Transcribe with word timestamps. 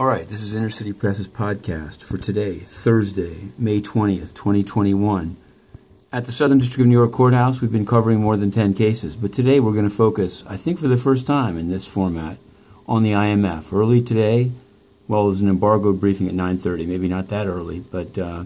All 0.00 0.06
right, 0.06 0.28
this 0.28 0.42
is 0.42 0.54
Inner 0.54 0.70
City 0.70 0.92
Press's 0.92 1.26
podcast 1.26 2.04
for 2.04 2.18
today, 2.18 2.60
Thursday, 2.60 3.48
May 3.58 3.80
20th, 3.80 4.32
2021. 4.32 5.36
At 6.12 6.24
the 6.24 6.30
Southern 6.30 6.58
District 6.58 6.82
of 6.82 6.86
New 6.86 6.96
York 6.96 7.10
Courthouse, 7.10 7.60
we've 7.60 7.72
been 7.72 7.84
covering 7.84 8.20
more 8.20 8.36
than 8.36 8.52
10 8.52 8.74
cases, 8.74 9.16
but 9.16 9.32
today 9.32 9.58
we're 9.58 9.72
going 9.72 9.88
to 9.88 9.90
focus, 9.90 10.44
I 10.46 10.56
think 10.56 10.78
for 10.78 10.86
the 10.86 10.96
first 10.96 11.26
time 11.26 11.58
in 11.58 11.68
this 11.68 11.84
format, 11.84 12.38
on 12.86 13.02
the 13.02 13.10
IMF. 13.10 13.72
Early 13.72 14.00
today, 14.00 14.52
well, 15.08 15.26
it 15.26 15.30
was 15.30 15.40
an 15.40 15.48
embargoed 15.48 15.98
briefing 15.98 16.28
at 16.28 16.34
9:30, 16.34 16.86
maybe 16.86 17.08
not 17.08 17.26
that 17.30 17.48
early, 17.48 17.80
but 17.80 18.16
uh, 18.16 18.44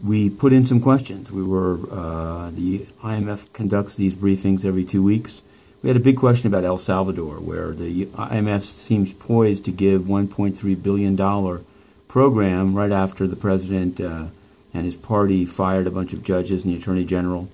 we 0.00 0.30
put 0.30 0.52
in 0.52 0.64
some 0.64 0.80
questions. 0.80 1.32
We 1.32 1.42
were 1.42 1.80
uh, 1.90 2.50
the 2.50 2.86
IMF 3.02 3.52
conducts 3.52 3.96
these 3.96 4.14
briefings 4.14 4.64
every 4.64 4.84
two 4.84 5.02
weeks. 5.02 5.42
We 5.80 5.88
had 5.88 5.96
a 5.96 6.00
big 6.00 6.16
question 6.16 6.48
about 6.48 6.64
El 6.64 6.78
Salvador, 6.78 7.36
where 7.36 7.70
the 7.70 8.06
IMF 8.06 8.62
seems 8.62 9.12
poised 9.12 9.64
to 9.66 9.70
give 9.70 10.02
1.3 10.02 10.82
billion 10.82 11.14
dollar 11.14 11.62
program 12.08 12.74
right 12.74 12.90
after 12.90 13.26
the 13.26 13.36
president 13.36 14.00
uh, 14.00 14.26
and 14.74 14.84
his 14.84 14.96
party 14.96 15.44
fired 15.44 15.86
a 15.86 15.90
bunch 15.90 16.12
of 16.12 16.24
judges 16.24 16.64
and 16.64 16.74
the 16.74 16.78
attorney 16.78 17.04
general. 17.04 17.48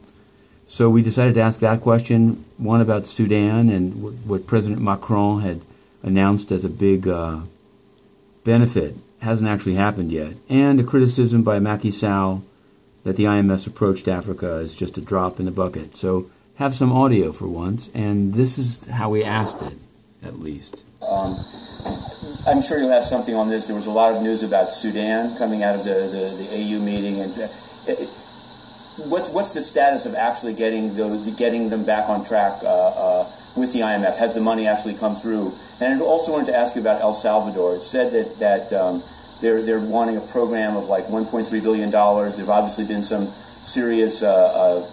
So 0.66 0.88
we 0.88 1.02
decided 1.02 1.34
to 1.34 1.42
ask 1.42 1.60
that 1.60 1.82
question, 1.82 2.44
one 2.56 2.80
about 2.80 3.06
Sudan 3.06 3.68
and 3.68 4.26
what 4.26 4.46
President 4.46 4.80
Macron 4.80 5.42
had 5.42 5.60
announced 6.02 6.50
as 6.50 6.64
a 6.64 6.70
big 6.70 7.06
uh, 7.06 7.40
benefit 8.44 8.96
hasn't 9.20 9.48
actually 9.48 9.74
happened 9.74 10.12
yet, 10.12 10.34
and 10.48 10.80
a 10.80 10.84
criticism 10.84 11.42
by 11.42 11.58
Macky 11.58 11.90
Sall 11.90 12.42
that 13.04 13.16
the 13.16 13.24
IMF's 13.24 13.66
approach 13.66 14.02
to 14.04 14.12
Africa 14.12 14.56
is 14.56 14.74
just 14.74 14.96
a 14.96 15.02
drop 15.02 15.38
in 15.38 15.44
the 15.44 15.50
bucket. 15.50 15.94
So 15.94 16.30
have 16.56 16.74
some 16.74 16.92
audio 16.92 17.32
for 17.32 17.48
once, 17.48 17.88
and 17.94 18.34
this 18.34 18.58
is 18.58 18.84
how 18.86 19.10
we 19.10 19.24
asked 19.24 19.62
it, 19.62 19.76
at 20.22 20.40
least. 20.40 20.84
Um, 21.02 21.38
I'm 22.46 22.62
sure 22.62 22.78
you'll 22.78 22.90
have 22.90 23.04
something 23.04 23.34
on 23.34 23.48
this. 23.48 23.66
There 23.66 23.76
was 23.76 23.86
a 23.86 23.90
lot 23.90 24.14
of 24.14 24.22
news 24.22 24.42
about 24.42 24.70
Sudan 24.70 25.36
coming 25.36 25.62
out 25.62 25.74
of 25.74 25.84
the, 25.84 25.94
the, 25.94 26.44
the 26.44 26.48
AU 26.54 26.78
meeting, 26.78 27.20
and 27.20 27.32
uh, 27.38 27.48
it, 27.86 28.08
what's 29.08 29.28
what's 29.30 29.52
the 29.52 29.60
status 29.60 30.06
of 30.06 30.14
actually 30.14 30.54
getting 30.54 30.94
the, 30.94 31.34
getting 31.36 31.70
them 31.70 31.84
back 31.84 32.08
on 32.08 32.24
track 32.24 32.62
uh, 32.62 32.66
uh, 32.66 33.32
with 33.56 33.72
the 33.72 33.80
IMF? 33.80 34.16
Has 34.16 34.34
the 34.34 34.40
money 34.40 34.66
actually 34.68 34.94
come 34.94 35.16
through? 35.16 35.52
And 35.80 36.00
I 36.00 36.04
also 36.04 36.32
wanted 36.32 36.46
to 36.46 36.56
ask 36.56 36.76
you 36.76 36.80
about 36.80 37.00
El 37.00 37.14
Salvador. 37.14 37.76
It 37.76 37.82
said 37.82 38.12
that 38.12 38.38
that 38.38 38.72
um, 38.72 39.02
they're 39.40 39.62
they're 39.62 39.80
wanting 39.80 40.18
a 40.18 40.20
program 40.20 40.76
of 40.76 40.86
like 40.86 41.06
1.3 41.06 41.62
billion 41.62 41.90
dollars. 41.90 42.36
There've 42.36 42.48
obviously 42.48 42.84
been 42.84 43.02
some 43.02 43.32
serious. 43.64 44.22
Uh, 44.22 44.88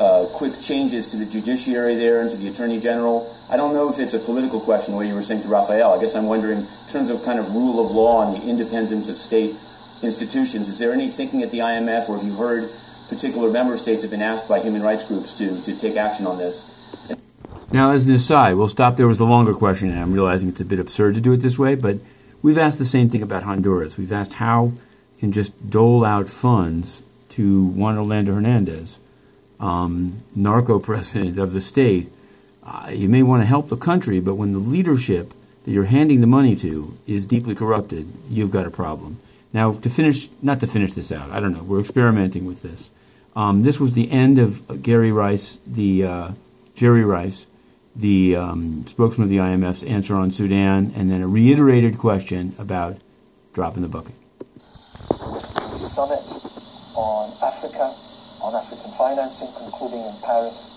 uh, 0.00 0.26
quick 0.32 0.60
changes 0.60 1.08
to 1.08 1.16
the 1.16 1.26
judiciary 1.26 1.96
there 1.96 2.20
and 2.20 2.30
to 2.30 2.36
the 2.36 2.48
attorney 2.48 2.78
general. 2.78 3.34
I 3.50 3.56
don't 3.56 3.72
know 3.72 3.90
if 3.90 3.98
it's 3.98 4.14
a 4.14 4.18
political 4.18 4.60
question, 4.60 4.92
the 4.92 4.98
way 4.98 5.08
you 5.08 5.14
were 5.14 5.22
saying 5.22 5.42
to 5.42 5.48
Raphael. 5.48 5.92
I 5.92 6.00
guess 6.00 6.14
I'm 6.14 6.26
wondering, 6.26 6.60
in 6.60 6.66
terms 6.88 7.10
of 7.10 7.22
kind 7.24 7.38
of 7.38 7.52
rule 7.52 7.84
of 7.84 7.90
law 7.90 8.26
and 8.26 8.40
the 8.40 8.48
independence 8.48 9.08
of 9.08 9.16
state 9.16 9.56
institutions, 10.02 10.68
is 10.68 10.78
there 10.78 10.92
any 10.92 11.08
thinking 11.08 11.42
at 11.42 11.50
the 11.50 11.58
IMF, 11.58 12.08
or 12.08 12.16
have 12.16 12.26
you 12.26 12.34
heard 12.34 12.70
particular 13.08 13.50
member 13.50 13.76
states 13.76 14.02
have 14.02 14.10
been 14.10 14.22
asked 14.22 14.48
by 14.48 14.60
human 14.60 14.82
rights 14.82 15.02
groups 15.02 15.36
to, 15.38 15.60
to 15.62 15.76
take 15.76 15.96
action 15.96 16.26
on 16.26 16.38
this? 16.38 16.64
Now, 17.72 17.90
as 17.90 18.06
an 18.06 18.14
aside, 18.14 18.54
we'll 18.54 18.68
stop 18.68 18.96
there 18.96 19.08
with 19.08 19.20
a 19.20 19.24
longer 19.24 19.54
question, 19.54 19.90
and 19.90 19.98
I'm 19.98 20.12
realizing 20.12 20.48
it's 20.48 20.60
a 20.60 20.64
bit 20.64 20.78
absurd 20.78 21.14
to 21.16 21.20
do 21.20 21.32
it 21.32 21.38
this 21.38 21.58
way, 21.58 21.74
but 21.74 21.98
we've 22.40 22.56
asked 22.56 22.78
the 22.78 22.84
same 22.84 23.08
thing 23.08 23.22
about 23.22 23.42
Honduras. 23.42 23.98
We've 23.98 24.12
asked 24.12 24.34
how 24.34 24.72
can 25.18 25.32
just 25.32 25.70
dole 25.70 26.04
out 26.04 26.30
funds 26.30 27.02
to 27.30 27.66
Juan 27.66 27.98
Orlando 27.98 28.34
Hernandez 28.34 28.98
um, 29.60 30.22
narco 30.34 30.78
president 30.78 31.38
of 31.38 31.52
the 31.52 31.60
state, 31.60 32.10
uh, 32.64 32.90
you 32.90 33.08
may 33.08 33.22
want 33.22 33.42
to 33.42 33.46
help 33.46 33.68
the 33.68 33.76
country, 33.76 34.20
but 34.20 34.34
when 34.34 34.52
the 34.52 34.58
leadership 34.58 35.32
that 35.64 35.70
you're 35.70 35.84
handing 35.84 36.20
the 36.20 36.26
money 36.26 36.54
to 36.56 36.96
is 37.06 37.24
deeply 37.24 37.54
corrupted, 37.54 38.12
you've 38.28 38.50
got 38.50 38.66
a 38.66 38.70
problem. 38.70 39.18
Now, 39.52 39.72
to 39.72 39.88
finish, 39.88 40.28
not 40.42 40.60
to 40.60 40.66
finish 40.66 40.92
this 40.92 41.10
out, 41.10 41.30
I 41.30 41.40
don't 41.40 41.52
know, 41.52 41.62
we're 41.62 41.80
experimenting 41.80 42.44
with 42.44 42.62
this. 42.62 42.90
Um, 43.34 43.62
this 43.62 43.80
was 43.80 43.94
the 43.94 44.10
end 44.10 44.38
of 44.38 44.82
Gary 44.82 45.12
Rice, 45.12 45.58
the 45.66 46.04
uh, 46.04 46.30
Gerry 46.74 47.04
Rice, 47.04 47.46
the 47.94 48.36
um, 48.36 48.86
spokesman 48.86 49.24
of 49.24 49.30
the 49.30 49.38
IMF's 49.38 49.82
answer 49.82 50.14
on 50.14 50.30
Sudan, 50.30 50.92
and 50.94 51.10
then 51.10 51.22
a 51.22 51.28
reiterated 51.28 51.98
question 51.98 52.54
about 52.58 52.98
dropping 53.52 53.82
the 53.82 53.88
bucket. 53.88 54.14
Summit 55.76 56.32
on 56.94 57.32
Africa 57.42 57.94
on 58.40 58.54
African 58.54 58.90
financing, 58.92 59.48
concluding 59.56 60.00
in 60.00 60.14
Paris 60.22 60.70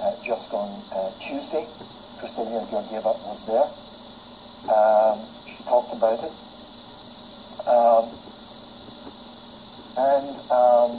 uh, 0.00 0.12
just 0.24 0.52
on 0.54 0.68
uh, 0.94 1.10
Tuesday. 1.18 1.66
Kristalina 2.18 2.66
Georgieva 2.68 3.16
was 3.26 3.46
there. 3.46 3.68
Um, 4.68 5.18
she 5.46 5.62
talked 5.64 5.92
about 5.92 6.20
it. 6.22 6.32
Um, 7.66 8.04
and 9.96 10.28
um, 10.50 10.90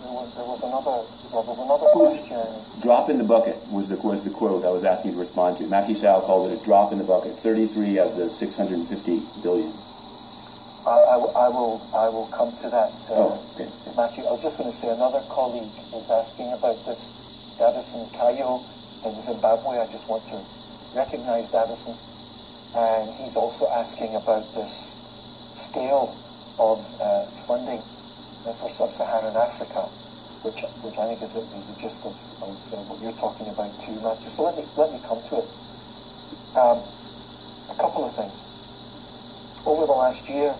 there, 0.00 0.12
was, 0.12 0.34
there 0.34 0.44
was 0.44 0.62
another, 0.64 0.96
there 1.32 1.44
was 1.44 1.58
another 1.58 1.88
question. 1.92 2.82
Drop 2.82 3.08
in 3.08 3.18
the 3.18 3.24
bucket 3.24 3.56
was 3.68 3.88
the, 3.88 3.96
was 3.96 4.24
the 4.24 4.30
quote 4.30 4.64
I 4.64 4.70
was 4.70 4.84
asking 4.84 5.12
you 5.12 5.16
to 5.16 5.20
respond 5.20 5.58
to. 5.58 5.66
Macky 5.68 5.94
Sall 5.94 6.22
called 6.22 6.52
it 6.52 6.60
a 6.60 6.64
drop 6.64 6.92
in 6.92 6.98
the 6.98 7.04
bucket, 7.04 7.38
33 7.38 7.98
of 7.98 8.16
the 8.16 8.28
650 8.28 9.22
billion. 9.42 9.72
I, 10.86 11.16
I, 11.16 11.48
will 11.48 11.80
I 11.96 12.08
will 12.12 12.28
come 12.28 12.52
to 12.60 12.68
that, 12.68 12.92
uh, 13.08 13.16
oh, 13.16 13.40
okay. 13.56 13.64
Matthew. 13.96 14.24
I 14.28 14.32
was 14.36 14.42
just 14.42 14.58
going 14.58 14.68
to 14.68 14.76
say 14.76 14.92
another 14.92 15.24
colleague 15.32 15.72
is 15.96 16.10
asking 16.12 16.52
about 16.52 16.76
this 16.84 17.08
Davison 17.56 18.04
Kayo 18.12 18.60
in 19.08 19.16
Zimbabwe. 19.18 19.80
I 19.80 19.88
just 19.88 20.12
want 20.12 20.28
to 20.28 20.36
recognize 20.92 21.48
Davison, 21.48 21.96
and 22.76 23.08
he's 23.16 23.34
also 23.34 23.64
asking 23.72 24.14
about 24.14 24.44
this 24.52 24.92
scale 25.56 26.12
of 26.60 26.84
uh, 27.00 27.24
funding 27.48 27.80
for 28.44 28.68
sub-Saharan 28.68 29.32
Africa, 29.40 29.88
which 30.44 30.68
which 30.84 31.00
I 31.00 31.08
think 31.08 31.24
is, 31.24 31.32
is 31.32 31.64
the 31.64 31.80
gist 31.80 32.04
of, 32.04 32.12
of 32.44 32.52
uh, 32.76 32.76
what 32.92 33.00
you're 33.00 33.16
talking 33.16 33.48
about 33.48 33.72
too, 33.80 33.96
Matthew. 34.04 34.28
So 34.28 34.44
let 34.44 34.56
me 34.60 34.68
let 34.76 34.92
me 34.92 35.00
come 35.08 35.24
to 35.32 35.40
it. 35.40 35.48
Um, 36.60 36.76
a 37.72 37.76
couple 37.80 38.04
of 38.04 38.12
things. 38.12 38.44
Over 39.64 39.86
the 39.88 39.96
last 39.96 40.28
year, 40.28 40.52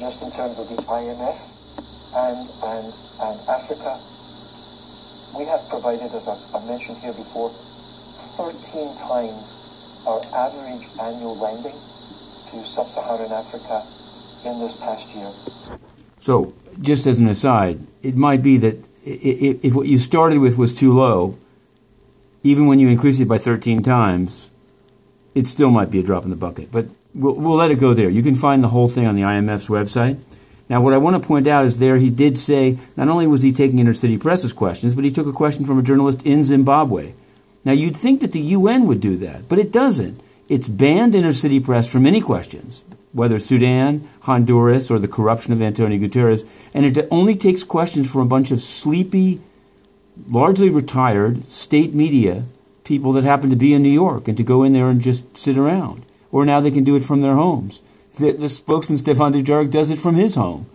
just 0.00 0.22
in 0.22 0.30
terms 0.30 0.58
of 0.58 0.66
the 0.70 0.76
IMF 0.76 1.38
and, 2.16 2.48
and, 2.64 2.94
and 3.20 3.48
Africa. 3.48 4.00
We 5.36 5.44
have 5.44 5.68
provided, 5.68 6.12
as 6.14 6.26
I've, 6.26 6.42
I've 6.54 6.66
mentioned 6.66 6.96
here 6.98 7.12
before, 7.12 7.50
13 8.40 8.96
times 8.96 9.60
our 10.06 10.20
average 10.34 10.88
annual 10.98 11.36
lending 11.36 11.76
to 12.46 12.64
sub-Saharan 12.64 13.30
Africa 13.30 13.84
in 14.46 14.58
this 14.58 14.74
past 14.74 15.14
year. 15.14 15.30
So, 16.18 16.54
just 16.80 17.06
as 17.06 17.18
an 17.18 17.28
aside, 17.28 17.86
it 18.02 18.16
might 18.16 18.42
be 18.42 18.56
that 18.56 18.82
if 19.04 19.74
what 19.74 19.86
you 19.86 19.98
started 19.98 20.38
with 20.38 20.56
was 20.56 20.72
too 20.72 20.94
low, 20.94 21.36
even 22.42 22.66
when 22.66 22.78
you 22.78 22.88
increase 22.88 23.20
it 23.20 23.28
by 23.28 23.36
13 23.36 23.82
times, 23.82 24.50
it 25.34 25.46
still 25.46 25.70
might 25.70 25.90
be 25.90 26.00
a 26.00 26.02
drop 26.02 26.24
in 26.24 26.30
the 26.30 26.36
bucket. 26.36 26.72
But 26.72 26.86
we'll, 27.14 27.34
we'll 27.34 27.56
let 27.56 27.70
it 27.70 27.76
go 27.76 27.94
there. 27.94 28.08
You 28.08 28.22
can 28.22 28.36
find 28.36 28.62
the 28.62 28.68
whole 28.68 28.88
thing 28.88 29.06
on 29.06 29.16
the 29.16 29.22
IMF's 29.22 29.66
website. 29.66 30.20
Now, 30.68 30.80
what 30.80 30.92
I 30.92 30.98
want 30.98 31.20
to 31.20 31.26
point 31.26 31.48
out 31.48 31.66
is 31.66 31.78
there 31.78 31.96
he 31.96 32.10
did 32.10 32.38
say 32.38 32.78
not 32.96 33.08
only 33.08 33.26
was 33.26 33.42
he 33.42 33.52
taking 33.52 33.80
Inner 33.80 33.94
City 33.94 34.16
Press's 34.16 34.52
questions, 34.52 34.94
but 34.94 35.04
he 35.04 35.10
took 35.10 35.26
a 35.26 35.32
question 35.32 35.66
from 35.66 35.78
a 35.78 35.82
journalist 35.82 36.22
in 36.22 36.44
Zimbabwe. 36.44 37.12
Now, 37.64 37.72
you'd 37.72 37.96
think 37.96 38.20
that 38.20 38.32
the 38.32 38.40
UN 38.40 38.86
would 38.86 39.00
do 39.00 39.16
that, 39.16 39.48
but 39.48 39.58
it 39.58 39.72
doesn't. 39.72 40.20
It's 40.48 40.68
banned 40.68 41.14
Inner 41.14 41.32
City 41.32 41.58
Press 41.58 41.88
from 41.88 42.06
any 42.06 42.20
questions, 42.20 42.84
whether 43.12 43.40
Sudan, 43.40 44.08
Honduras, 44.20 44.90
or 44.90 45.00
the 45.00 45.08
corruption 45.08 45.52
of 45.52 45.60
Antonio 45.60 45.98
Guterres, 45.98 46.48
and 46.72 46.86
it 46.86 47.08
only 47.10 47.34
takes 47.34 47.64
questions 47.64 48.10
from 48.10 48.20
a 48.20 48.26
bunch 48.26 48.52
of 48.52 48.60
sleepy, 48.60 49.40
largely 50.28 50.70
retired 50.70 51.48
state 51.48 51.94
media 51.94 52.44
people 52.84 53.12
that 53.12 53.24
happen 53.24 53.50
to 53.50 53.56
be 53.56 53.74
in 53.74 53.82
New 53.82 53.88
York 53.88 54.28
and 54.28 54.36
to 54.36 54.42
go 54.42 54.62
in 54.62 54.72
there 54.72 54.88
and 54.88 55.00
just 55.00 55.36
sit 55.36 55.58
around 55.58 56.04
or 56.32 56.44
now 56.44 56.60
they 56.60 56.70
can 56.70 56.84
do 56.84 56.96
it 56.96 57.04
from 57.04 57.20
their 57.20 57.34
homes. 57.34 57.82
The, 58.18 58.32
the 58.32 58.48
spokesman, 58.48 58.98
Stefan 58.98 59.32
Dujarric, 59.32 59.70
does 59.70 59.90
it 59.90 59.98
from 59.98 60.14
his 60.14 60.34
home. 60.34 60.68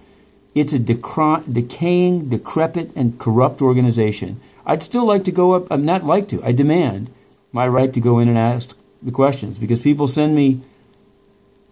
It's 0.54 0.74
a 0.74 0.80
decry, 0.80 1.44
decaying, 1.52 2.30
decrepit, 2.30 2.92
and 2.96 3.20
corrupt 3.20 3.62
organization. 3.62 4.40
I'd 4.66 4.84
still 4.84 5.06
like 5.06 5.24
to 5.26 5.32
go 5.32 5.54
up, 5.54 5.68
I'm 5.70 5.86
not 5.86 6.06
like 6.06 6.30
to, 6.30 6.44
I 6.44 6.54
demand 6.54 7.12
my 7.52 7.68
right 7.68 7.94
to 7.94 8.00
go 8.00 8.20
in 8.20 8.28
and 8.28 8.38
ask 8.38 8.76
the 9.04 9.12
questions 9.12 9.60
because 9.60 9.82
people 9.82 10.08
send 10.08 10.36
me 10.36 10.62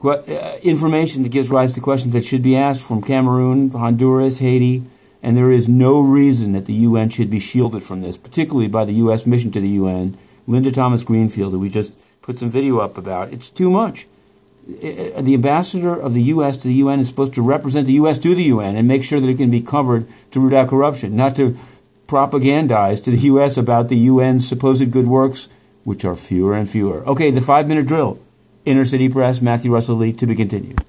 uh, 0.04 0.58
information 0.62 1.24
that 1.24 1.30
gives 1.30 1.50
rise 1.50 1.74
to 1.74 1.82
questions 1.82 2.14
that 2.14 2.26
should 2.26 2.42
be 2.42 2.58
asked 2.58 2.84
from 2.84 3.02
Cameroon, 3.02 3.72
Honduras, 3.72 4.40
Haiti, 4.40 4.84
and 5.22 5.38
there 5.38 5.52
is 5.52 5.70
no 5.70 6.02
reason 6.02 6.52
that 6.52 6.66
the 6.66 6.74
UN 6.74 7.10
should 7.10 7.30
be 7.30 7.40
shielded 7.40 7.84
from 7.84 8.02
this, 8.02 8.18
particularly 8.18 8.68
by 8.68 8.84
the 8.84 8.94
U.S. 8.96 9.26
mission 9.26 9.52
to 9.54 9.62
the 9.62 9.70
UN, 9.70 10.18
Linda 10.46 10.72
Thomas 10.72 11.04
Greenfield, 11.04 11.54
who 11.54 11.60
we 11.60 11.70
just 11.70 11.94
put 12.24 12.40
some 12.40 12.50
video 12.50 12.80
up 12.80 12.98
about. 12.98 13.32
It's 13.32 13.50
too 13.50 13.70
much. 13.70 14.08
The 14.66 15.34
ambassador 15.34 15.94
of 15.94 16.14
the 16.14 16.24
U.S. 16.24 16.58
to 16.58 16.70
the 16.70 16.74
UN 16.76 17.02
is 17.02 17.08
supposed 17.10 17.34
to 17.36 17.42
represent 17.42 17.86
the 17.86 17.94
U.S. 17.94 18.18
to 18.20 18.34
the 18.34 18.44
UN 18.44 18.76
and 18.76 18.88
make 18.88 19.04
sure 19.04 19.20
that 19.20 19.30
it 19.30 19.38
can 19.38 19.52
be 19.52 19.62
covered 19.62 20.08
to 20.32 20.40
root 20.40 20.54
out 20.54 20.70
corruption, 20.70 21.16
not 21.16 21.36
to 21.36 21.58
propagandize 22.08 23.04
to 23.04 23.12
the 23.12 23.18
U.S. 23.18 23.58
about 23.58 23.90
the 23.90 24.08
UN's 24.08 24.48
supposed 24.48 24.90
good 24.90 25.08
works, 25.08 25.50
which 25.84 26.06
are 26.06 26.16
fewer 26.16 26.56
and 26.56 26.70
fewer. 26.70 27.06
Okay, 27.06 27.30
the 27.30 27.42
five 27.42 27.68
minute 27.68 27.88
drill. 27.88 28.20
Inner 28.66 28.86
City 28.86 29.10
Press, 29.10 29.42
Matthew 29.42 29.74
Russell 29.74 29.98
Lee, 29.98 30.14
to 30.14 30.26
be 30.26 30.36
continued. 30.36 30.82